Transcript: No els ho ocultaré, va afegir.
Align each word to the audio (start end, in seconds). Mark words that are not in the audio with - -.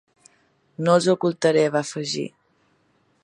No 0.87 0.95
els 0.99 1.09
ho 1.11 1.15
ocultaré, 1.19 1.65
va 1.77 1.83
afegir. 1.87 2.27